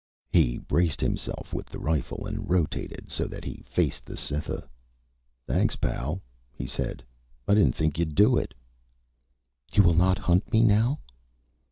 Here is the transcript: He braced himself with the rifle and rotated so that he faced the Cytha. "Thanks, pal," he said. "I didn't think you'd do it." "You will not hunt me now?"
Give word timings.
He 0.31 0.57
braced 0.57 0.99
himself 0.99 1.53
with 1.53 1.67
the 1.67 1.77
rifle 1.77 2.25
and 2.25 2.49
rotated 2.49 3.11
so 3.11 3.25
that 3.25 3.43
he 3.45 3.63
faced 3.67 4.03
the 4.03 4.17
Cytha. 4.17 4.67
"Thanks, 5.45 5.75
pal," 5.75 6.23
he 6.51 6.65
said. 6.65 7.03
"I 7.47 7.53
didn't 7.53 7.75
think 7.75 7.99
you'd 7.99 8.15
do 8.15 8.35
it." 8.35 8.55
"You 9.73 9.83
will 9.83 9.93
not 9.93 10.17
hunt 10.17 10.51
me 10.51 10.63
now?" 10.63 11.01